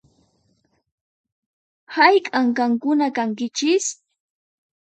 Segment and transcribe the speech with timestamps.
[1.95, 3.85] Hayk'an qankuna kankichis?